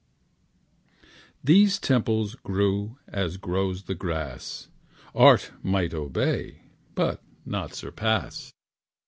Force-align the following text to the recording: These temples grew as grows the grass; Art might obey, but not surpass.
These 1.43 1.77
temples 1.77 2.33
grew 2.33 2.97
as 3.07 3.37
grows 3.37 3.83
the 3.83 3.93
grass; 3.93 4.67
Art 5.13 5.51
might 5.61 5.93
obey, 5.93 6.61
but 6.95 7.21
not 7.45 7.75
surpass. 7.75 8.51